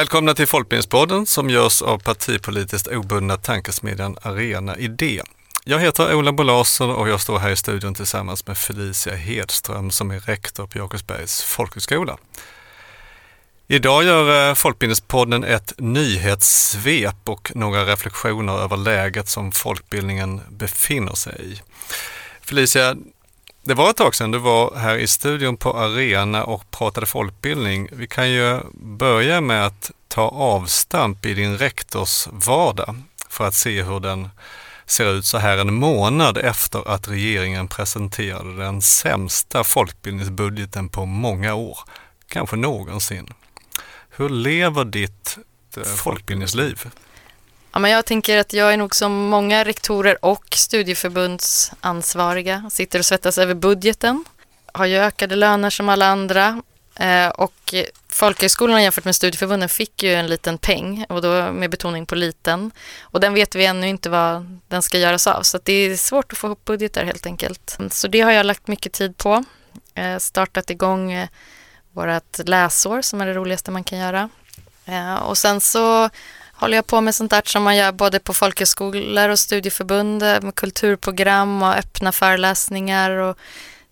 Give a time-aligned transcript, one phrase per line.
[0.00, 5.22] Välkomna till Folkbildningspodden som görs av partipolitiskt obundna tankesmedjan Arena Idé.
[5.64, 10.10] Jag heter Ola Bolaser och jag står här i studion tillsammans med Felicia Hedström som
[10.10, 12.18] är rektor på Jakobsbergs folkhögskola.
[13.68, 21.34] Idag gör eh, Folkbildningspodden ett nyhetssvep och några reflektioner över läget som folkbildningen befinner sig
[21.40, 21.60] i.
[22.40, 22.96] Felicia,
[23.70, 27.88] det var ett tag sedan du var här i studion på Arena och pratade folkbildning.
[27.92, 33.82] Vi kan ju börja med att ta avstamp i din rektors vardag för att se
[33.82, 34.28] hur den
[34.86, 41.54] ser ut så här en månad efter att regeringen presenterade den sämsta folkbildningsbudgeten på många
[41.54, 41.78] år,
[42.28, 43.32] kanske någonsin.
[44.10, 45.38] Hur lever ditt
[45.76, 46.90] eh, folkbildningsliv?
[47.72, 53.04] Ja, men jag tänker att jag är nog som många rektorer och studieförbundsansvariga, sitter och
[53.04, 54.24] svettas över budgeten,
[54.72, 56.62] har ju ökade löner som alla andra.
[56.94, 57.74] Eh, och
[58.08, 62.70] folkhögskolorna jämfört med studieförbunden fick ju en liten peng och då med betoning på liten.
[63.00, 66.32] Och den vet vi ännu inte vad den ska göras av så det är svårt
[66.32, 67.78] att få ihop budgetar helt enkelt.
[67.90, 69.44] Så det har jag lagt mycket tid på,
[69.94, 71.28] eh, startat igång eh,
[71.92, 74.28] vårt läsår som är det roligaste man kan göra.
[74.84, 76.10] Eh, och sen så
[76.60, 80.40] håller jag på med sånt där som man gör både på folkhögskolor och studieförbund eh,
[80.42, 83.10] med kulturprogram och öppna föreläsningar.
[83.10, 83.38] Och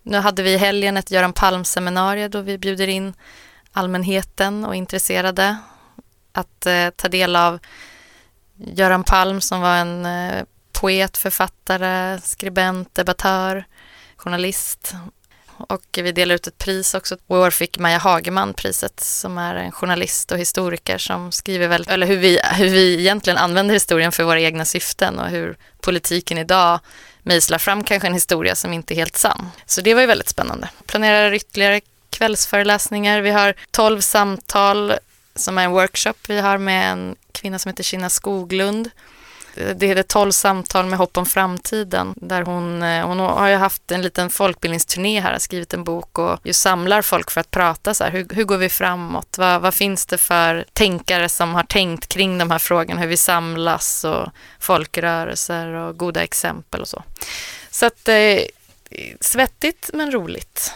[0.03, 3.13] nu hade vi i helgen ett Göran Palm-seminarium då vi bjuder in
[3.71, 5.57] allmänheten och intresserade
[6.31, 7.59] att eh, ta del av
[8.55, 13.65] Göran Palm som var en eh, poet, författare, skribent, debattör,
[14.15, 14.93] journalist
[15.67, 17.17] och vi delar ut ett pris också.
[17.27, 21.67] Och I år fick Maja Hageman priset som är en journalist och historiker som skriver
[21.67, 25.57] väl, eller hur vi, hur vi egentligen använder historien för våra egna syften och hur
[25.81, 26.79] politiken idag
[27.23, 29.49] mejslar fram kanske en historia som inte är helt sann.
[29.65, 30.69] Så det var ju väldigt spännande.
[30.85, 33.21] Planerar ytterligare kvällsföreläsningar.
[33.21, 34.93] Vi har tolv samtal
[35.35, 38.89] som är en workshop vi har med en kvinna som heter Kina Skoglund
[39.75, 43.91] det heter 12 samtal med hopp om framtiden där hon, eh, hon har ju haft
[43.91, 47.93] en liten folkbildningsturné här, har skrivit en bok och ju samlar folk för att prata
[47.93, 49.37] så här, hur, hur går vi framåt?
[49.37, 53.17] Vad, vad finns det för tänkare som har tänkt kring de här frågorna, hur vi
[53.17, 54.27] samlas och
[54.59, 57.03] folkrörelser och goda exempel och så.
[57.71, 58.39] Så att eh,
[59.21, 60.73] svettigt men roligt.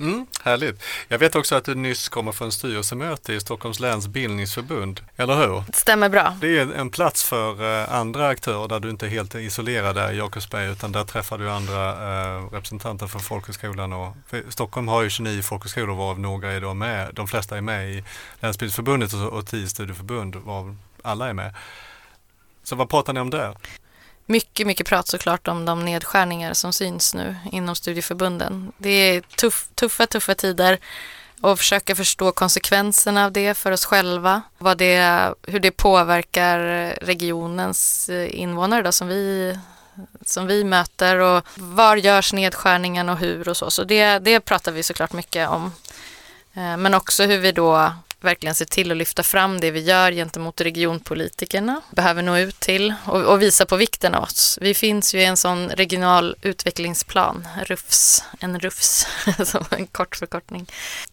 [0.00, 0.82] Mm, härligt.
[1.08, 5.62] Jag vet också att du nyss kommer från styrelsemöte i Stockholms läns bildningsförbund, eller hur?
[5.66, 6.36] Det stämmer bra.
[6.40, 10.12] Det är en plats för eh, andra aktörer där du inte är helt isolerad där
[10.12, 13.92] i Jakobsberg utan där träffar du andra eh, representanter för folkhögskolan.
[13.92, 17.60] Och, för Stockholm har ju 29 folkhögskolor varav några är då med, de flesta är
[17.60, 18.04] med i
[18.40, 21.54] Länsbildningsförbundet och, och 10 studieförbund varav alla är med.
[22.62, 23.56] Så vad pratar ni om där?
[24.26, 28.72] Mycket, mycket prat såklart om de nedskärningar som syns nu inom studieförbunden.
[28.78, 30.78] Det är tuff, tuffa, tuffa tider
[31.40, 34.42] och försöka förstå konsekvenserna av det för oss själva.
[34.58, 36.58] Vad det, hur det påverkar
[37.00, 39.58] regionens eh, invånare då, som, vi,
[40.24, 43.70] som vi möter och var görs nedskärningen och hur och så.
[43.70, 45.72] Så det, det pratar vi såklart mycket om.
[46.54, 50.12] Eh, men också hur vi då verkligen se till att lyfta fram det vi gör
[50.12, 54.58] gentemot regionpolitikerna, behöver nå ut till och, och, visa på vikten av oss.
[54.60, 59.06] Vi finns ju i en sån regional utvecklingsplan, RUFS, en RUFS,
[59.44, 60.66] som en kort förkortning.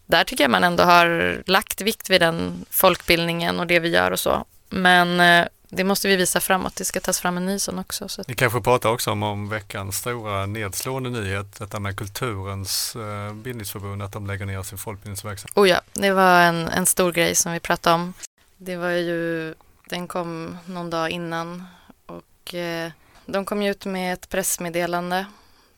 [0.06, 4.10] Där tycker jag man ändå har lagt vikt vid den folkbildningen och det vi gör
[4.10, 4.44] och så.
[4.68, 5.46] Men eh,
[5.76, 6.76] det måste vi visa framåt.
[6.76, 8.08] Det ska tas fram en ny sån också.
[8.08, 8.22] Så.
[8.26, 14.02] Vi kanske pratar också om, om veckans stora nedslående nyhet, detta med Kulturens eh, bildningsförbund,
[14.02, 15.58] att de lägger ner sin folkbildningsverksamhet.
[15.58, 18.12] Oh ja, det var en, en stor grej som vi pratade om.
[18.56, 19.54] Det var ju,
[19.88, 21.64] den kom någon dag innan
[22.06, 22.90] och eh,
[23.26, 25.26] de kom ut med ett pressmeddelande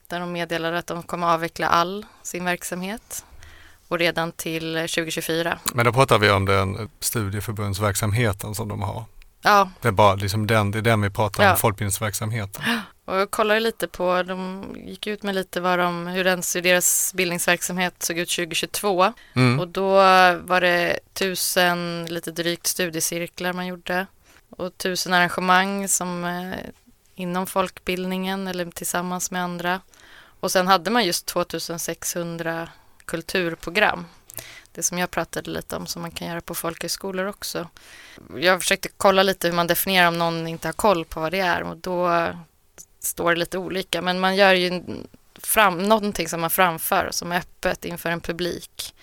[0.06, 3.24] där de meddelade att de kommer avveckla all sin verksamhet
[3.88, 5.58] och redan till 2024.
[5.74, 9.04] Men då pratar vi om den studieförbundsverksamheten som de har.
[9.42, 9.70] Ja.
[9.80, 11.56] Det är bara liksom den, det är den vi pratar om, ja.
[11.56, 12.62] folkbildningsverksamheten.
[13.04, 17.14] Och jag kollade lite på, de gick ut med lite vad de, hur den, deras
[17.14, 19.12] bildningsverksamhet såg ut 2022.
[19.34, 19.60] Mm.
[19.60, 19.92] Och då
[20.36, 24.06] var det tusen, lite drygt studiecirklar man gjorde.
[24.50, 26.58] Och tusen arrangemang som eh,
[27.14, 29.80] inom folkbildningen eller tillsammans med andra.
[30.40, 32.68] Och sen hade man just 2600
[33.04, 34.04] kulturprogram
[34.76, 37.68] det som jag pratade lite om som man kan göra på folkhögskolor också.
[38.36, 41.40] Jag försökte kolla lite hur man definierar om någon inte har koll på vad det
[41.40, 42.26] är och då
[43.00, 44.02] står det lite olika.
[44.02, 44.82] Men man gör ju
[45.34, 48.94] fram, någonting som man framför som är öppet inför en publik.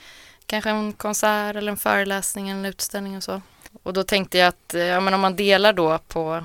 [0.45, 3.41] Kanske en konsert eller en föreläsning eller en utställning och så.
[3.83, 6.43] Och då tänkte jag att ja, men om man delar då på,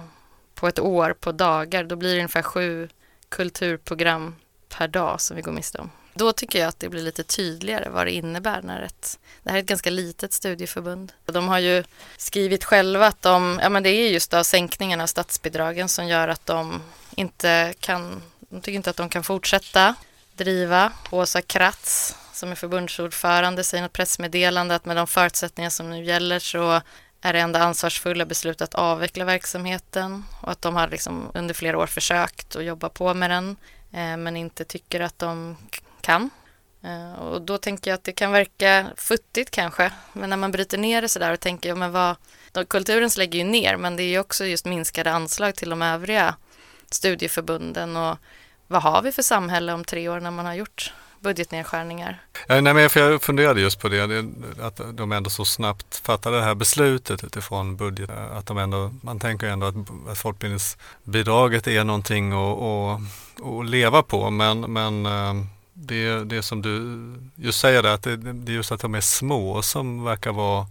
[0.55, 2.89] på ett år på dagar då blir det ungefär sju
[3.29, 4.35] kulturprogram
[4.69, 5.91] per dag som vi går miste om.
[6.19, 9.57] Då tycker jag att det blir lite tydligare vad det innebär när ett, det här
[9.57, 11.13] är ett ganska litet studieförbund.
[11.27, 11.85] De har ju
[12.17, 16.29] skrivit själva att de, ja men det är just av sänkningen av statsbidragen som gör
[16.29, 16.83] att de
[17.17, 19.95] inte kan, de tycker inte att de kan fortsätta
[20.37, 20.93] driva.
[21.11, 26.05] Åsa Kratz som är förbundsordförande säger i något pressmeddelande att med de förutsättningar som nu
[26.05, 26.81] gäller så
[27.21, 31.79] är det enda ansvarsfulla beslutet att avveckla verksamheten och att de har liksom under flera
[31.79, 33.57] år försökt att jobba på med den
[33.93, 35.57] eh, men inte tycker att de
[36.09, 36.31] kan.
[36.83, 40.79] Eh, och då tänker jag att det kan verka futtigt kanske, men när man bryter
[40.79, 42.17] ner det sådär och tänker, ja, men vad,
[42.69, 46.35] kulturen lägger ju ner, men det är ju också just minskade anslag till de övriga
[46.91, 48.17] studieförbunden och
[48.67, 52.23] vad har vi för samhälle om tre år när man har gjort budgetnedskärningar.
[52.47, 54.25] Ja, nej, men jag funderade just på det,
[54.63, 58.11] att de ändå så snabbt fattade det här beslutet utifrån budget.
[58.11, 59.75] Att de ändå, man tänker ändå att,
[60.11, 63.01] att folkbildningsbidraget är någonting att, att,
[63.47, 65.35] att leva på men, men eh,
[65.81, 69.01] det, det som du just säger där, att det, det är just att de är
[69.01, 70.67] små som verkar vara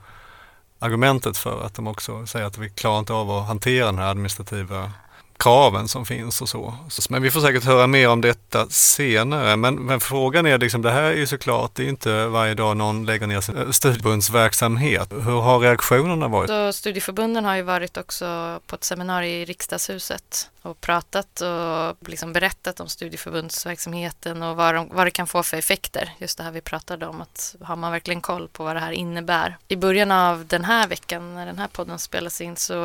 [0.80, 4.12] argumentet för att de också säger att vi klarar inte av att hantera den här
[4.12, 4.92] administrativa
[5.38, 6.74] kraven som finns och så.
[7.10, 9.56] Men vi får säkert höra mer om detta senare.
[9.56, 12.78] Men, men frågan är liksom, det här är ju såklart, det är inte varje dag
[12.78, 15.12] någon lägger ner sin eh, studieförbundsverksamhet.
[15.12, 16.50] Hur har reaktionerna varit?
[16.50, 22.34] Så studieförbunden har ju varit också på ett seminarium i riksdagshuset och pratat och liksom
[22.34, 26.13] berättat om studieförbundsverksamheten och vad, de, vad det kan få för effekter.
[26.18, 28.92] Just det här vi pratade om, att har man verkligen koll på vad det här
[28.92, 29.57] innebär.
[29.68, 32.75] I början av den här veckan, när den här podden spelas in, så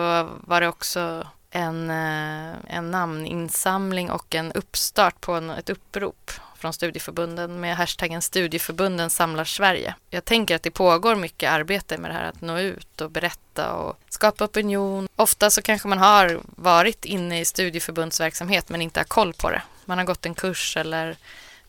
[0.47, 6.73] var det också en, eh, en namninsamling och en uppstart på en, ett upprop från
[6.73, 9.95] studieförbunden med hashtaggen studieförbunden samlar Sverige.
[10.11, 13.73] Jag tänker att det pågår mycket arbete med det här att nå ut och berätta
[13.73, 15.09] och skapa opinion.
[15.17, 19.63] Ofta så kanske man har varit inne i studieförbundsverksamhet men inte har koll på det.
[19.85, 21.17] Man har gått en kurs eller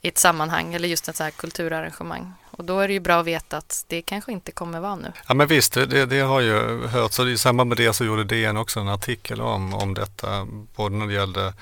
[0.02, 2.34] i ett sammanhang eller just ett så här kulturarrangemang.
[2.58, 5.12] Och då är det ju bra att veta att det kanske inte kommer vara nu.
[5.28, 7.12] Ja men visst, det, det har ju hört.
[7.12, 10.48] Så i samband med det så gjorde DN också en artikel om, om detta.
[10.76, 11.54] Både när det gällde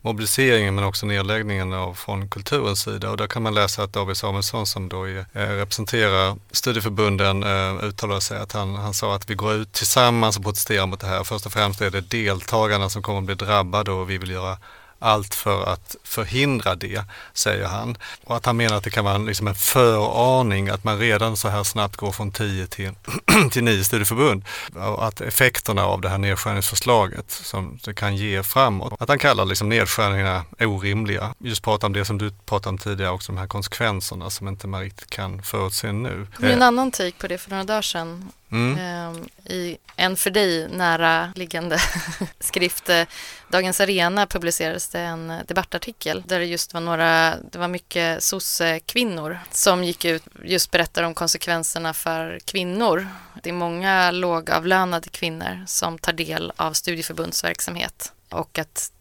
[0.00, 3.10] mobiliseringen men också nedläggningen av, från kulturens sida.
[3.10, 7.84] Och där kan man läsa att David Samuelsson som då är, eh, representerar studieförbunden eh,
[7.84, 11.06] uttalade sig att han, han sa att vi går ut tillsammans och protesterar mot det
[11.06, 11.24] här.
[11.24, 14.58] Först och främst är det deltagarna som kommer att bli drabbade och vi vill göra
[15.00, 17.96] allt för att förhindra det, säger han.
[18.24, 21.48] Och att han menar att det kan vara liksom en föraning att man redan så
[21.48, 22.90] här snabbt går från 10 till,
[23.50, 24.44] till 9 studieförbund.
[24.74, 28.92] Och att effekterna av det här nedskärningsförslaget som det kan ge framåt.
[28.98, 31.34] Att han kallar liksom nedskärningarna orimliga.
[31.38, 34.66] Just prata om det som du pratade om tidigare också, de här konsekvenserna som inte
[34.66, 36.26] man riktigt kan förutse nu.
[36.30, 38.78] Det kom en annan take på det för några dagar sedan Mm.
[38.78, 41.78] Ehm, I en för dig nära liggande
[42.40, 43.02] skrift, eh,
[43.48, 48.22] Dagens Arena, publicerades det en eh, debattartikel där det just var några, det var mycket
[48.22, 53.08] sosse-kvinnor som gick ut just berättar om konsekvenserna för kvinnor.
[53.42, 58.92] Det är många lågavlönade kvinnor som tar del av studieförbundsverksamhet och att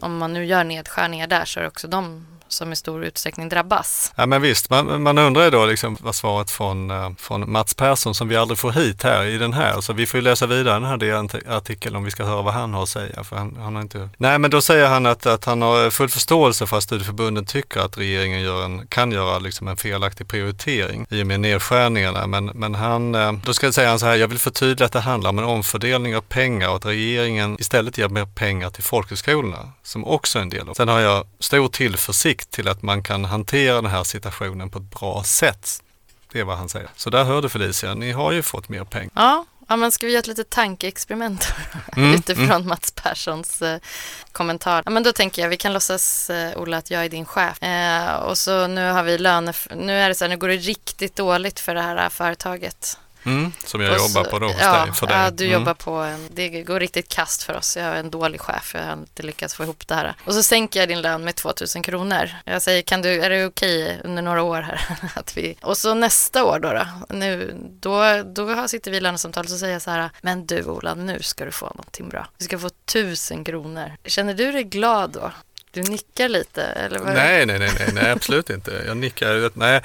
[0.00, 3.48] om man nu gör nedskärningar där så är det också de som i stor utsträckning
[3.48, 4.12] drabbas.
[4.16, 7.74] Ja men visst, man, man undrar ju då liksom vad svaret från, eh, från Mats
[7.74, 9.80] Persson som vi aldrig får hit här i den här.
[9.80, 12.74] Så vi får ju läsa vidare den här artikeln om vi ska höra vad han
[12.74, 13.24] har att säga.
[13.24, 14.08] För han, han har inte...
[14.16, 17.80] Nej men då säger han att, att han har full förståelse för att studieförbunden tycker
[17.80, 22.26] att regeringen gör en, kan göra liksom en felaktig prioritering i och med nedskärningarna.
[22.26, 24.92] Men, men han, eh, då ska jag säga han så här, jag vill förtydliga att
[24.92, 28.82] det handlar om en omfördelning av pengar och att regeringen istället ger mer pengar till
[28.82, 30.74] folkhögskolorna som också är en del av.
[30.74, 34.90] Sen har jag stor tillförsikt till att man kan hantera den här situationen på ett
[34.90, 35.82] bra sätt.
[36.32, 36.88] Det är vad han säger.
[36.96, 39.10] Så där hörde Felicia, ni har ju fått mer pengar.
[39.14, 41.54] Ja, ja men ska vi göra ett litet tankeexperiment
[41.96, 42.68] mm, utifrån mm.
[42.68, 43.78] Mats Perssons eh,
[44.32, 44.82] kommentar?
[44.84, 47.62] Ja, men då tänker jag, vi kan låtsas, eh, Ola, att jag är din chef.
[47.62, 49.52] Eh, och så nu har vi löne...
[49.76, 52.98] Nu är det så här, nu går det riktigt dåligt för det här företaget.
[53.26, 55.16] Mm, som jag så, jobbar på då hos ja, dig, för dig.
[55.16, 55.58] Ja, du mm.
[55.58, 57.76] jobbar på en, det går riktigt kast för oss.
[57.76, 60.14] Jag är en dålig chef, jag har inte lyckats få ihop det här.
[60.24, 62.30] Och så sänker jag din lön med 2000 kronor.
[62.44, 64.80] Jag säger, kan du, är det okej okay under några år här?
[65.14, 65.56] att vi...
[65.62, 69.58] Och så nästa år då, då, nu, då, då sitter vi i lönesamtal och så
[69.58, 72.26] säger jag så här, men du Ola, nu ska du få någonting bra.
[72.38, 73.96] Du ska få 1000 kronor.
[74.04, 75.32] Känner du dig glad då?
[75.74, 77.14] Du nickar lite, eller vad?
[77.14, 78.82] Nej, nej, nej, nej, nej absolut inte.
[78.86, 79.50] Jag nickar.
[79.54, 79.80] Nej,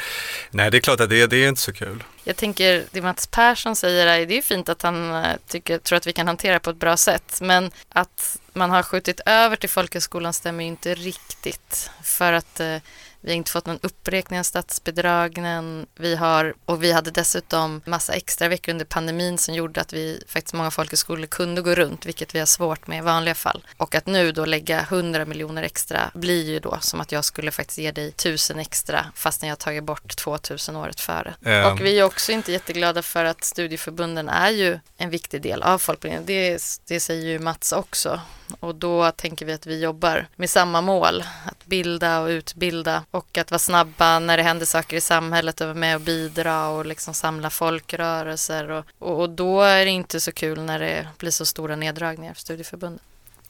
[0.52, 2.04] nej, det är klart att det, det är inte så kul.
[2.24, 5.98] Jag tänker, det Mats Persson säger är, det är fint att han eh, tycker, tror
[5.98, 9.70] att vi kan hantera på ett bra sätt, men att man har skjutit över till
[9.70, 11.90] folkhögskolan stämmer ju inte riktigt.
[12.04, 12.78] För att eh,
[13.22, 15.86] vi har inte fått någon uppräkning av statsbidragen.
[15.96, 20.24] Vi har, och vi hade dessutom massa extra veckor under pandemin som gjorde att vi
[20.28, 23.64] faktiskt många folkhögskolor kunde gå runt, vilket vi har svårt med i vanliga fall.
[23.78, 27.52] Och att nu då lägga 100 miljoner extra blir ju då som att jag skulle
[27.52, 31.34] faktiskt ge dig 1000 extra fastän jag tagit bort 2000 året före.
[31.46, 31.74] Mm.
[31.74, 35.78] Och vi är också inte jätteglada för att studieförbunden är ju en viktig del av
[35.78, 36.26] folkbildningen.
[36.26, 38.20] Det, det säger ju Mats också.
[38.60, 41.24] Och då tänker vi att vi jobbar med samma mål,
[41.70, 45.68] utbilda bilda och utbilda och att vara snabba när det händer saker i samhället och
[45.68, 48.72] vara med och bidra och liksom samla folkrörelser.
[48.72, 52.34] Och, och, och då är det inte så kul när det blir så stora neddragningar
[52.34, 53.00] för studieförbunden.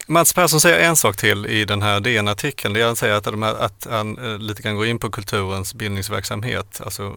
[0.07, 2.73] Mats Persson säger en sak till i den här DN-artikeln.
[2.73, 4.99] Det är att han säger att, de här, att han eh, lite grann går in
[4.99, 6.81] på kulturens bildningsverksamhet.
[6.83, 7.15] Alltså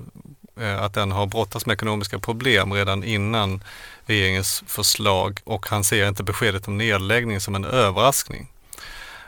[0.60, 3.62] eh, att den har brottats med ekonomiska problem redan innan
[4.06, 8.48] regeringens förslag och han ser inte beskedet om nedläggning som en överraskning.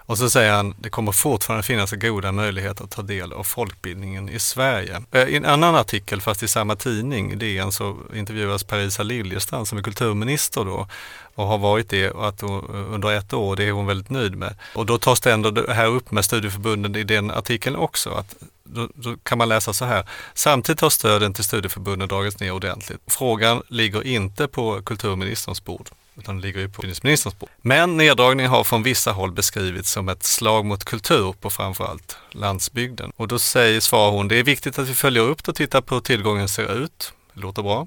[0.06, 4.28] Och så säger han, det kommer fortfarande finnas goda möjligheter att ta del av folkbildningen
[4.28, 5.02] i Sverige.
[5.11, 9.78] Eh, I en annan artikel, fast i samma tidning, DN, så intervjuas Parisa Liljestrand som
[9.78, 10.88] är kulturminister då
[11.34, 13.56] och har varit det att eh, under ett år.
[13.56, 14.54] Det är hon väldigt nöjd med.
[14.75, 18.11] Och då tas det ändå här upp med studieförbunden i den artikeln också.
[18.11, 18.34] Att
[18.64, 20.08] då, då, kan man läsa så här.
[20.34, 23.00] Samtidigt har stöden till studieförbunden dragits ner ordentligt.
[23.06, 27.49] Frågan ligger inte på kulturministerns bord utan det ligger ju på utbildningsministerns bord.
[27.62, 33.12] Men neddragningen har från vissa håll beskrivits som ett slag mot kultur på framförallt landsbygden.
[33.16, 35.80] Och då säger, svarar hon, det är viktigt att vi följer upp det och tittar
[35.80, 37.12] på hur tillgången ser ut.
[37.35, 37.87] Det låter bra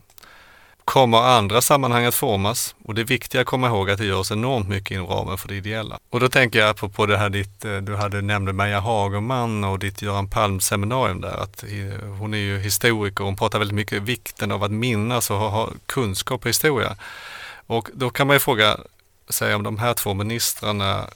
[0.88, 4.70] kommer andra sammanhang att formas och det är att komma ihåg att det görs enormt
[4.70, 6.00] mycket inom ramen för det ideella.
[6.10, 9.80] Och då tänker jag på det här ditt, eh, du hade nämnde Maja Hagerman och
[9.80, 11.64] ditt Göran Palm seminarium där, att
[12.20, 15.38] hon är ju historiker och hon pratar väldigt mycket om vikten av att minnas och
[15.38, 16.96] ha kunskap på historia.
[17.68, 18.78] Och då kan man ju fråga
[19.30, 21.08] sig om de här två ministrarna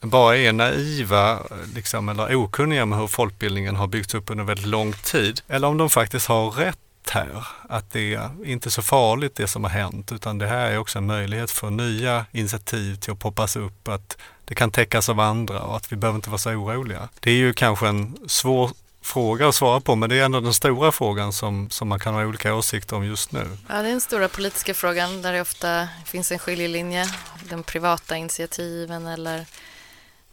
[0.00, 1.38] bara är naiva
[1.74, 5.40] liksom, eller okunniga med hur folkbildningen har byggts upp under väldigt lång tid.
[5.48, 6.78] Eller om de faktiskt har rätt
[7.10, 7.46] här.
[7.68, 10.98] Att det är inte så farligt det som har hänt utan det här är också
[10.98, 13.88] en möjlighet för nya initiativ till att poppas upp.
[13.88, 17.08] Att det kan täckas av andra och att vi behöver inte vara så oroliga.
[17.20, 18.70] Det är ju kanske en svår
[19.04, 22.14] fråga att svara på men det är ändå den stora frågan som, som man kan
[22.14, 23.48] ha olika åsikter om just nu.
[23.68, 27.06] Ja, det är den stora politiska frågan där det ofta finns en skiljelinje.
[27.50, 29.46] De privata initiativen eller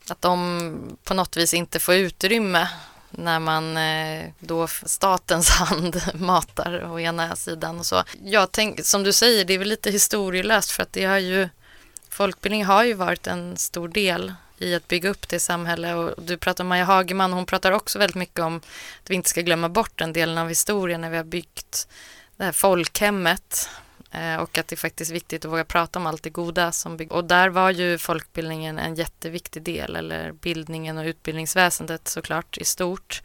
[0.10, 2.68] att de på något vis inte får utrymme
[3.10, 8.04] när man eh, då statens hand matar å ena sidan och så.
[8.24, 11.50] Jag tänk, som du säger, det är väl lite historielöst för att det har ju
[12.10, 16.38] folkbildning har ju varit en stor del i att bygga upp det samhälle och du
[16.38, 18.58] pratar om Maja Hagerman, hon pratar också väldigt mycket om
[19.04, 21.88] att vi inte ska glömma bort den delen av historien när vi har byggt
[22.38, 23.70] det här folkhemmet
[24.12, 26.98] eh, och att det är faktiskt viktigt att våga prata om allt det goda som
[26.98, 27.14] bygger.
[27.14, 33.22] Och där var ju folkbildningen en jätteviktig del, eller bildningen och utbildningsväsendet såklart i stort.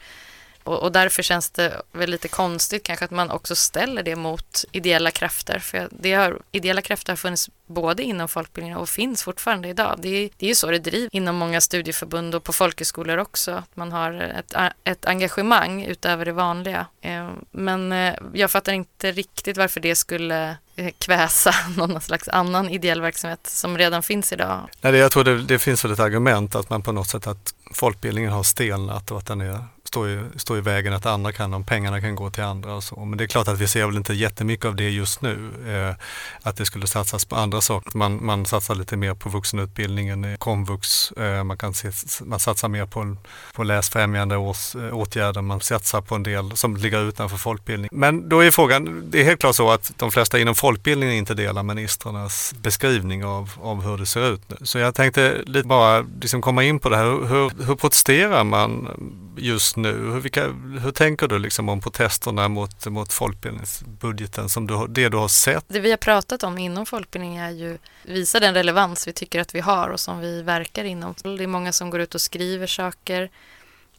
[0.67, 4.65] Och, och, därför känns det väl lite konstigt kanske att man också ställer det mot
[4.73, 5.59] ideella krafter.
[5.59, 9.99] För det har, ideella krafter har funnits både inom folkbildningen och finns fortfarande idag.
[10.03, 13.53] Det är, det är ju så det drivs inom många studieförbund och på folkhögskolor också.
[13.53, 14.55] Att man har ett,
[14.85, 16.87] ett engagemang utöver det vanliga.
[17.01, 22.71] Eh, men eh, jag fattar inte riktigt varför det skulle eh, kväsa någon slags annan
[22.71, 24.69] ideell verksamhet som redan finns idag.
[24.81, 27.55] Nej, jag tror det, det finns väl ett argument att man på något sätt att
[27.75, 31.55] folkbildningen har stelnat och att den är står i, står i vägen att andra kan,
[31.55, 33.05] om pengarna kan gå till andra och så.
[33.05, 35.51] Men det är klart att vi ser väl inte jättemycket av det just nu.
[35.67, 35.97] Eh,
[36.43, 37.99] att det skulle satsas på andra saker.
[37.99, 41.91] Man, man satsar lite mer på vuxenutbildningen, eh, komvux, eh, man, kan se,
[42.25, 43.17] man satsar mer på,
[43.55, 47.89] på läsfrämjande års, eh, åtgärder, man satsar på en del som ligger utanför folkbildning.
[47.93, 51.35] Men då är frågan, det är helt klart så att de flesta inom folkbildningen inte
[51.35, 54.57] delar ministrarnas beskrivning av, av hur det ser ut nu.
[54.63, 58.89] Så jag tänkte lite bara liksom komma in på det här, hur, hur protesterar man
[59.37, 59.93] just nu?
[60.13, 60.47] Hur, vilka,
[60.83, 65.65] hur tänker du liksom om protesterna mot, mot folkbildningsbudgeten, som du, det du har sett?
[65.69, 69.55] Det vi har pratat om inom folkbildning är ju visa den relevans vi tycker att
[69.55, 71.15] vi har och som vi verkar inom.
[71.23, 73.31] Det är många som går ut och skriver saker,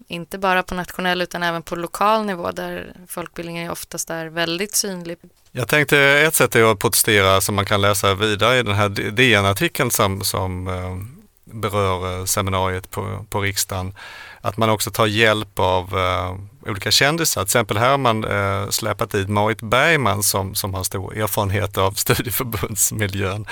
[0.07, 5.17] inte bara på nationell utan även på lokal nivå där folkbildningen oftast är väldigt synlig.
[5.51, 8.89] Jag tänkte ett sätt är att protestera som man kan läsa vidare i den här
[8.89, 10.98] DN-artikeln som, som eh,
[11.53, 13.93] berör eh, seminariet på, på riksdagen
[14.41, 17.41] att man också tar hjälp av uh, olika kändisar.
[17.41, 21.77] Till exempel här har man uh, släpat dit Marit Bergman som, som har stor erfarenhet
[21.77, 23.46] av studieförbundsmiljön.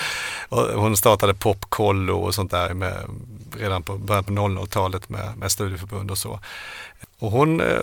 [0.49, 3.09] Och hon startade Popkollo och sånt där med,
[3.57, 6.39] redan på början på 00-talet med, med studieförbund och så.
[7.19, 7.79] Och hon eh,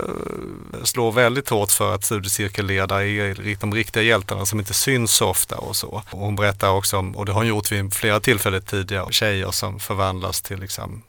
[0.83, 5.57] slår väldigt hårt för att studiecirkelledare är de riktiga hjältarna som inte syns så ofta
[5.57, 6.03] och så.
[6.11, 9.51] Och hon berättar också om, och det har hon gjort vid flera tillfällen tidigare, tjejer
[9.51, 11.03] som förvandlas till liksom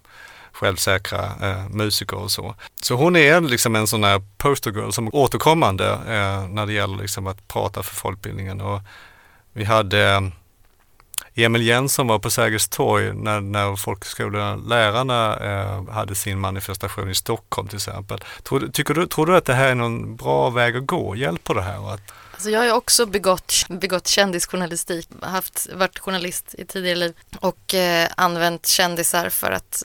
[0.54, 2.56] självsäkra eh, musiker och så.
[2.82, 6.98] Så hon är liksom en sån här poster girl som återkommande eh, när det gäller
[6.98, 8.62] liksom att prata för folkbildningen.
[8.62, 8.82] Och
[9.54, 10.22] vi hade eh,
[11.36, 17.68] Emil Jensson var på Sergels torg när, när folkhögskolelärarna eh, hade sin manifestation i Stockholm
[17.68, 18.20] till exempel.
[18.44, 21.16] Tror, tycker du, tror du att det här är någon bra väg att gå?
[21.16, 21.94] Hjälper det här?
[21.94, 22.02] Att...
[22.32, 27.74] Alltså jag har ju också begått, begått kändisjournalistik, haft, varit journalist i tidigare liv och
[27.74, 29.84] eh, använt kändisar för att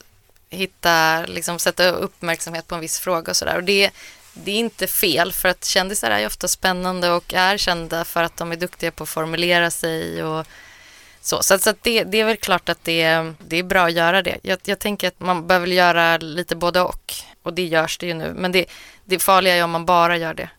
[0.50, 3.56] hitta, liksom sätta uppmärksamhet på en viss fråga och sådär.
[3.56, 3.90] Och det,
[4.32, 8.22] det är inte fel för att kändisar är ju ofta spännande och är kända för
[8.22, 10.46] att de är duktiga på att formulera sig och
[11.20, 14.22] så, så, så det, det, är väl klart att det, det är bra att göra
[14.22, 14.38] det.
[14.42, 17.14] Jag, jag, tänker att man behöver göra lite både och.
[17.42, 18.32] Och det görs det ju nu.
[18.36, 18.66] Men det,
[19.04, 20.50] det farliga är om man bara gör det.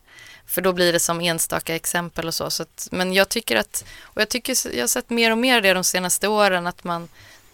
[0.45, 2.49] För då blir det som enstaka exempel och så.
[2.49, 5.61] så att, men jag tycker att, och jag tycker jag har sett mer och mer
[5.61, 7.09] det de senaste åren, att man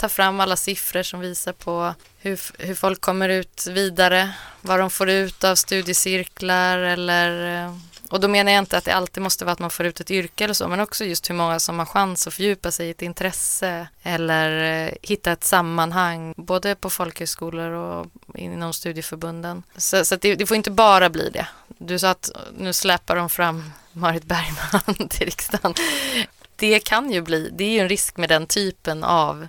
[0.05, 4.89] ta fram alla siffror som visar på hur, hur folk kommer ut vidare, vad de
[4.89, 7.75] får ut av studiecirklar eller eh,
[8.09, 10.11] och då menar jag inte att det alltid måste vara att man får ut ett
[10.11, 12.89] yrke eller så, men också just hur många som har chans att fördjupa sig i
[12.89, 19.63] ett intresse eller eh, hitta ett sammanhang, både på folkhögskolor och inom studieförbunden.
[19.77, 21.47] Så, så det, det, får inte bara bli det.
[21.77, 25.73] Du sa att nu släpar de fram Marit Bergman till riksdagen.
[26.55, 29.47] Det kan ju bli, det är ju en risk med den typen av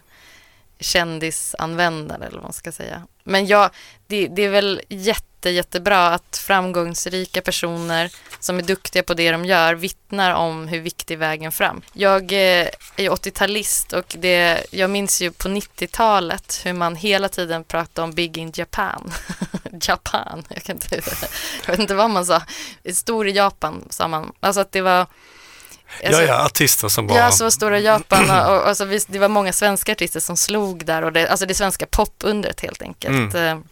[0.80, 3.02] kändisanvändare eller vad man ska säga.
[3.24, 3.70] Men ja,
[4.06, 9.44] det, det är väl jätte, jättebra att framgångsrika personer som är duktiga på det de
[9.44, 11.82] gör vittnar om hur viktig vägen fram.
[11.92, 17.64] Jag eh, är 80-talist och det, jag minns ju på 90-talet hur man hela tiden
[17.64, 19.12] pratade om Big in Japan.
[19.80, 20.94] Japan, jag, kan inte,
[21.64, 22.42] jag vet inte vad man sa.
[22.92, 24.32] Stor i Japan sa man.
[24.40, 25.06] Alltså att det var
[26.04, 27.18] Alltså, ja, ja, artister som var...
[27.18, 30.86] Ja, så var stora Japan och, och alltså, det var många svenska artister som slog
[30.86, 33.34] där och det, alltså det svenska popundret helt enkelt.
[33.34, 33.58] Mm.
[33.58, 33.64] Eh,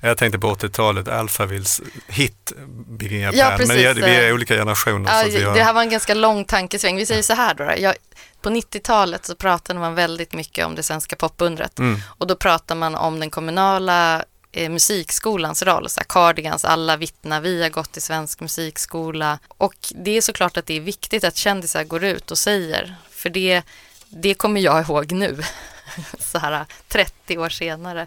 [0.00, 2.52] jag tänkte på 80-talet, Alphavilles hit
[2.88, 5.10] Big in Japan, ja, men vi är, vi är olika generationer.
[5.10, 5.54] Ja, har...
[5.54, 6.96] Det här var en ganska lång tankesväng.
[6.96, 7.94] Vi säger så här då, jag,
[8.42, 12.00] på 90-talet så pratade man väldigt mycket om det svenska popundret mm.
[12.06, 15.88] och då pratar man om den kommunala eh, musikskolans roll.
[15.88, 19.38] Så här, Cardigans, alla vittnar, vi har gått i svensk musikskola.
[19.48, 23.30] Och det är såklart att det är viktigt att kändisar går ut och säger, för
[23.30, 23.62] det,
[24.08, 25.42] det kommer jag ihåg nu,
[26.18, 28.06] så här 30 år senare.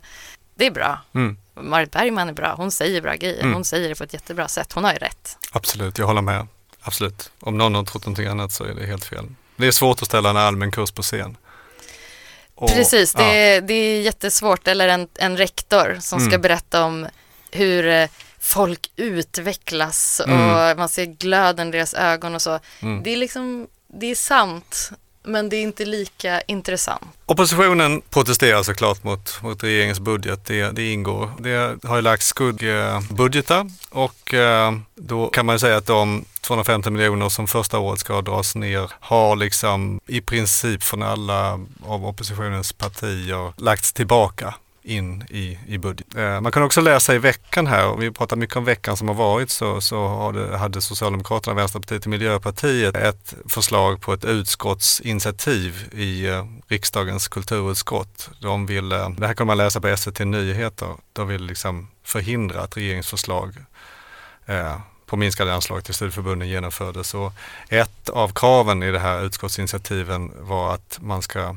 [0.56, 1.02] Det är bra.
[1.16, 1.38] Mm.
[1.56, 3.54] Marit Bergman är bra, hon säger bra grejer, mm.
[3.54, 5.38] hon säger det på ett jättebra sätt, hon har ju rätt.
[5.52, 6.48] Absolut, jag håller med.
[6.82, 7.32] Absolut.
[7.40, 9.26] Om någon har trott någonting annat så är det helt fel.
[9.56, 11.38] Det är svårt att ställa en allmän kurs på scen.
[12.56, 13.34] Och, Precis, det, ja.
[13.34, 14.68] är, det är jättesvårt.
[14.68, 16.32] Eller en, en rektor som mm.
[16.32, 17.08] ska berätta om
[17.52, 18.08] hur eh,
[18.40, 20.78] folk utvecklas och mm.
[20.78, 22.60] man ser glöden i deras ögon och så.
[22.80, 23.04] Mm.
[23.04, 24.92] Det är liksom, det är sant
[25.24, 27.04] men det är inte lika intressant.
[27.26, 31.32] Oppositionen protesterar såklart mot, mot regeringens budget, det, det ingår.
[31.40, 37.30] Det har ju lagts skuggbudgetar och eh, då kan man säga att de 250 miljoner
[37.30, 43.54] som första året ska dras ner har liksom i princip från alla av oppositionens partier
[43.58, 44.54] lagts tillbaka
[44.84, 46.16] in i, i budget.
[46.16, 49.08] Eh, man kan också läsa i veckan här, och vi pratar mycket om veckan som
[49.08, 55.90] har varit, så, så hade, hade Socialdemokraterna, Vänsterpartiet och Miljöpartiet ett förslag på ett utskottsinitiativ
[55.94, 58.30] i eh, riksdagens kulturutskott.
[58.40, 62.62] De vill, eh, det här kan man läsa på SVT Nyheter, de vill liksom förhindra
[62.62, 63.56] att regeringsförslag
[64.46, 64.78] eh,
[65.14, 67.14] på minskade anslag till studieförbunden genomfördes.
[67.14, 67.34] Och
[67.70, 71.56] ett av kraven i det här utskottsinitiativen var att man ska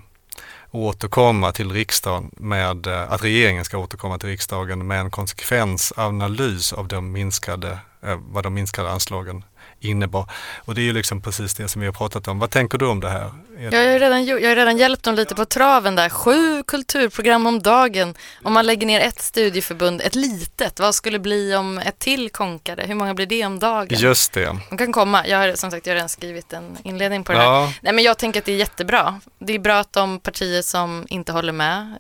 [0.70, 6.88] återkomma till riksdagen med, eh, att regeringen ska återkomma till riksdagen med en konsekvensanalys av
[6.88, 9.44] de minskade, eh, vad de minskade anslagen
[9.80, 10.30] innebar.
[10.64, 12.38] Och det är ju liksom precis det som vi har pratat om.
[12.38, 13.30] Vad tänker du om det här?
[13.58, 16.08] Jag har redan, jag har redan hjälpt dem lite på traven där.
[16.08, 18.14] Sju kulturprogram om dagen.
[18.42, 22.82] Om man lägger ner ett studieförbund, ett litet, vad skulle bli om ett till konkade?
[22.82, 23.98] Hur många blir det om dagen?
[23.98, 24.58] Just det.
[24.70, 25.26] De kan komma.
[25.26, 27.64] Jag har som sagt jag har redan skrivit en inledning på det ja.
[27.64, 27.78] här.
[27.82, 29.20] Nej, men jag tänker att det är jättebra.
[29.38, 31.98] Det är bra att de partier som inte håller med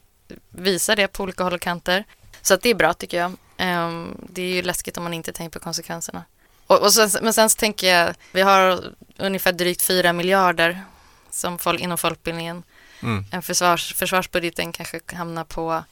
[0.50, 2.04] visar det på olika håll och kanter.
[2.42, 3.32] Så att det är bra tycker jag.
[3.56, 6.24] Ehm, det är ju läskigt om man inte tänker på konsekvenserna.
[6.66, 8.84] Och, och sen, men sen så tänker jag, vi har
[9.16, 10.82] ungefär drygt 4 miljarder
[11.30, 12.62] som folk, inom folkbildningen.
[13.02, 13.24] Mm.
[13.32, 15.84] En försvars, försvarsbudgeten kanske hamnar på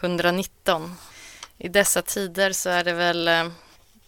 [0.00, 0.96] 119.
[1.58, 3.48] I dessa tider så är det väl, eh,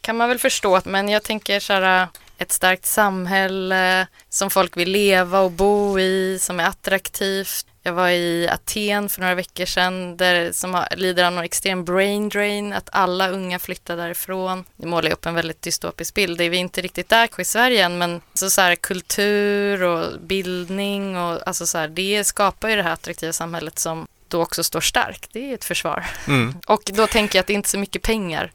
[0.00, 4.90] kan man väl förstå, men jag tänker så här, ett starkt samhälle som folk vill
[4.90, 7.66] leva och bo i, som är attraktivt.
[7.88, 11.84] Jag var i Aten för några veckor sedan där, som har, lider av någon extrem
[11.84, 14.64] brain drain, att alla unga flyttar därifrån.
[14.76, 16.38] Det målar upp en väldigt dystopisk bild.
[16.38, 20.20] Det är vi inte riktigt där i Sverige än, men så, så här, kultur och
[20.20, 24.64] bildning och alltså så här, det skapar ju det här attraktiva samhället som då också
[24.64, 25.30] står starkt.
[25.32, 26.06] Det är ett försvar.
[26.26, 26.54] Mm.
[26.66, 28.52] Och då tänker jag att det är inte så mycket pengar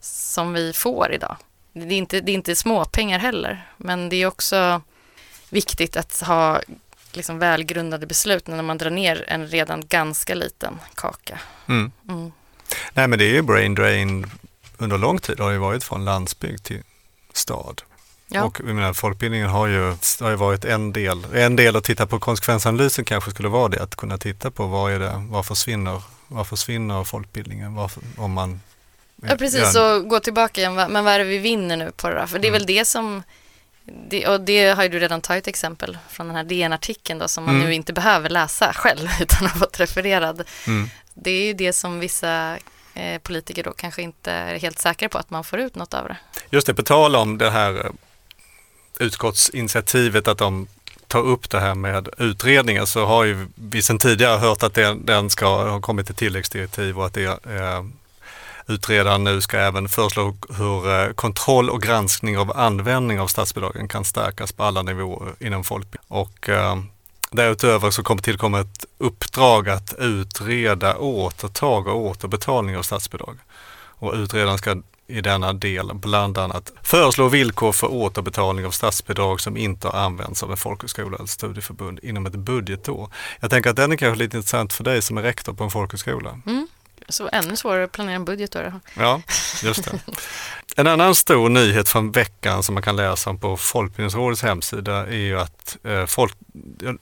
[0.00, 1.36] som vi får idag.
[1.72, 4.80] Det är inte, det är inte småpengar heller, men det är också
[5.50, 6.60] viktigt att ha
[7.16, 11.38] liksom välgrundade beslut när man drar ner en redan ganska liten kaka.
[11.68, 11.92] Mm.
[12.08, 12.32] Mm.
[12.92, 14.30] Nej men det är ju brain drain
[14.78, 16.82] under lång tid har ju varit från landsbygd till
[17.32, 17.82] stad.
[18.28, 18.44] Ja.
[18.44, 21.26] Och jag menar, folkbildningen har ju, har ju varit en del.
[21.34, 24.92] En del att titta på konsekvensanalysen kanske skulle vara det, att kunna titta på vad
[24.92, 28.60] är det, vad försvinner, vad försvinner folkbildningen varför, om man
[29.22, 29.72] Ja, precis.
[29.72, 30.74] Så gå tillbaka igen.
[30.74, 32.26] Men vad är det vi vinner nu på det då?
[32.26, 32.58] För det är Mm.
[32.58, 33.22] väl det som...
[34.08, 37.44] Det, och det har ju du redan tagit exempel från den här DN-artikeln då, som
[37.44, 37.66] man Mm.
[37.66, 40.42] nu inte behöver läsa själv utan har fått refererad.
[40.66, 40.90] Mm.
[41.14, 42.58] Det är ju det som vissa
[42.94, 46.08] eh, politiker då kanske inte är helt säkra på att man får ut något av
[46.08, 46.16] det.
[46.50, 47.90] Just det, på tal om det här eh,
[49.00, 50.68] utskottsinitiativet att de
[51.06, 55.06] tar upp det här med utredningen så har ju vi sedan tidigare hört att den,
[55.06, 57.84] den ska ha kommit ett tilläggsdirektiv och att det, eh,
[58.68, 64.04] utredaren nu ska även föreslå hur eh, kontroll och granskning av användning av statsbidragen kan
[64.04, 66.06] stärkas på alla nivåer inom folkbildning.
[66.08, 66.76] Och eh,
[67.30, 73.38] därutöver så kommer tillkomma ett uppdrag att utreda återtag och återbetalning av statsbidrag.
[73.98, 74.76] Och utredaren ska
[75.08, 80.42] i denna del bland annat föreslå villkor för återbetalning av statsbidrag som inte har använts
[80.42, 83.10] av en folkhögskola eller studieförbund inom ett budgetår.
[83.40, 85.70] Jag tänker att den är kanske lite intressant för dig som är rektor på en
[85.70, 86.40] folkhögskola.
[86.46, 86.68] Mm.
[87.08, 88.72] Så ännu svårare att planera en budget då.
[88.94, 89.22] Ja,
[89.62, 90.00] just det.
[90.78, 95.16] En annan stor nyhet från veckan som man kan läsa om på Folkbildningsrådets hemsida är
[95.16, 96.34] ju att, eh, folk,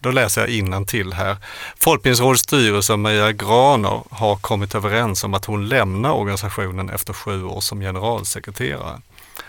[0.01, 1.37] då läser jag till här.
[1.77, 7.61] Folkbildningsrådets styrelse Maria Graner har kommit överens om att hon lämnar organisationen efter sju år
[7.61, 9.01] som generalsekreterare.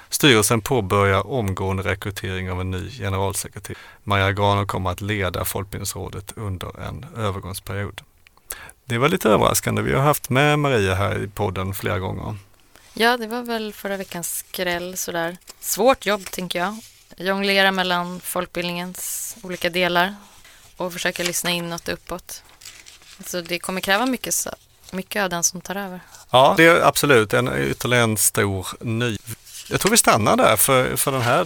[0.09, 3.79] Styrelsen påbörjar omgående rekrytering av en ny generalsekreterare.
[4.03, 8.01] Maria Graner kommer att leda Folkbildningsrådet under en övergångsperiod.
[8.85, 9.81] Det var lite överraskande.
[9.81, 12.35] Vi har haft med Maria här i podden flera gånger.
[12.93, 15.37] Ja, det var väl förra veckans skräll sådär.
[15.59, 16.77] Svårt jobb tänker jag.
[17.17, 20.15] Jonglera mellan folkbildningens olika delar
[20.77, 22.43] och försöka lyssna inåt och uppåt.
[23.25, 24.47] Så det kommer kräva mycket,
[24.91, 25.99] mycket av den som tar över.
[26.29, 29.17] Ja, det är absolut en ytterligare en stor ny.
[29.69, 31.41] Jag tror vi stannar där för, för den, här,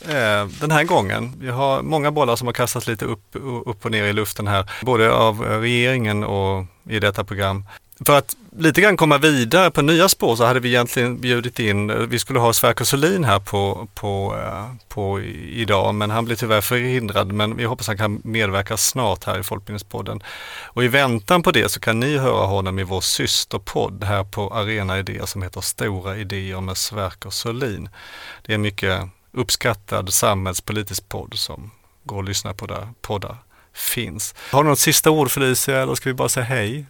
[0.00, 1.32] eh, den här gången.
[1.38, 4.70] Vi har många bollar som har kastats lite upp, upp och ner i luften här,
[4.82, 7.64] både av regeringen och i detta program.
[8.04, 12.08] För att lite grann komma vidare på nya spår så hade vi egentligen bjudit in,
[12.08, 16.60] vi skulle ha Sverker Solin här på, på, eh, på idag, men han blev tyvärr
[16.60, 17.32] förhindrad.
[17.32, 20.22] Men vi hoppas han kan medverka snart här i Folkbildningspodden.
[20.64, 24.54] Och i väntan på det så kan ni höra honom i vår systerpodd här på
[24.54, 27.88] Arena Idéer som heter Stora Idéer med Sverker Solin.
[28.42, 31.70] Det är en mycket uppskattad samhällspolitisk podd som
[32.04, 33.36] går att lyssna på där poddar
[33.76, 34.34] finns.
[34.50, 36.86] Har du något sista ord Felicia eller ska vi bara säga hej?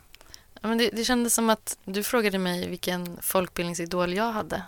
[0.67, 4.63] Ja, men det, det kändes som att du frågade mig vilken folkbildningsidol jag hade.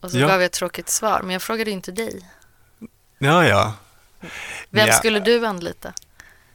[0.00, 0.26] Och så Ja.
[0.26, 2.30] gav jag ett tråkigt svar, men jag frågade inte dig.
[3.18, 3.74] Ja, ja.
[4.70, 4.92] Vem Ja.
[4.92, 5.92] skulle du anlita?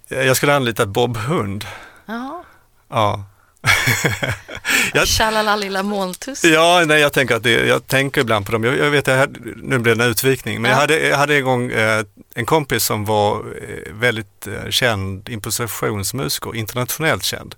[0.07, 1.65] Jag skulle anlita Bob Hund.
[2.05, 2.43] Jaha,
[2.89, 3.23] Ja.
[4.93, 6.43] Jag- tjalala lilla molntuss.
[6.43, 8.63] Ja, nej, jag tänker att det, jag tänker ibland på dem.
[8.63, 10.75] Jag, jag vet, jag hade, nu blev det en utvikning, men Ja.
[10.77, 12.03] jag, hade, jag hade en gång eh,
[12.35, 17.55] en kompis som var eh, väldigt eh, känd impositionsmusiker, internationellt känd.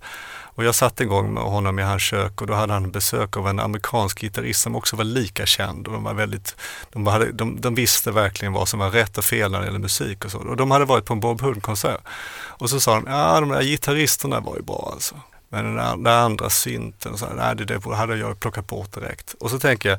[0.54, 3.36] Och jag satt en gång med honom i hans kök och då hade han besök
[3.36, 5.86] av en amerikansk gitarrist som också var lika känd.
[5.86, 6.56] Och de, var väldigt,
[6.92, 9.78] de, hade, de, de visste verkligen vad som var rätt och fel när det gäller
[9.78, 10.38] musik och så.
[10.38, 12.00] Och de hade varit på en Bob Hund-konsert.
[12.46, 15.14] Och så sa de, ja de där gitarristerna var ju bra alltså.
[15.48, 19.34] Men den där, den andra synten, så, nej, det, det hade jag plockat bort direkt.
[19.40, 19.98] Och så tänker jag,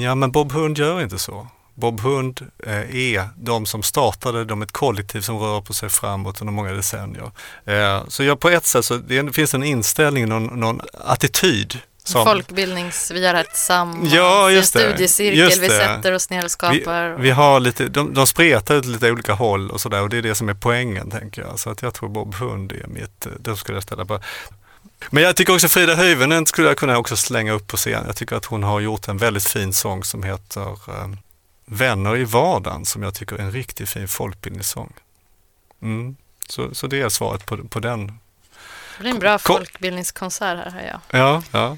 [0.00, 1.46] ja men Bob Hund gör inte så.
[1.80, 5.88] Bob Hund eh, är de som startade, de är ett kollektiv som rör på sig
[5.88, 7.30] framåt under många decennier.
[7.64, 11.78] Eh, så jag på ett sätt så det finns en inställning, någon, någon attityd.
[12.04, 14.62] Som, Folkbildnings, vi gör det här tillsammans, Ja, en det.
[14.62, 15.76] studiecirkel, vi det.
[15.76, 17.08] sätter oss ner och vi, skapar.
[17.18, 20.22] vi har lite, de, de spretar ut lite olika håll och sådär och det är
[20.22, 21.58] det som är poängen tänker jag.
[21.58, 24.20] Så att jag tror Bob Hund är mitt, eh, då skulle jag ställa på.
[25.10, 28.04] Men jag tycker också Frida Hyvönen skulle jag kunna också slänga upp på scen.
[28.06, 30.76] Jag tycker att hon har gjort en väldigt fin sång som heter
[31.72, 34.92] Vänner i vardagen som jag tycker är en riktigt fin folkbildningssång.
[35.82, 36.16] Mm.
[36.48, 38.06] Så, så det är svaret på, på den.
[38.06, 41.20] Det blir en bra Ko- folkbildningskonsert här, hör jag.
[41.20, 41.76] Ja, ja.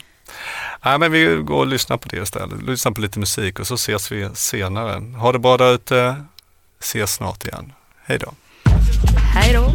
[0.84, 2.62] Nej, men vi går och lyssnar på det istället.
[2.62, 5.00] Lyssnar på lite musik och så ses vi senare.
[5.16, 6.24] Ha det bra där ute.
[6.80, 7.72] Ses snart igen.
[8.04, 8.34] Hej då.
[9.34, 9.72] Hej då!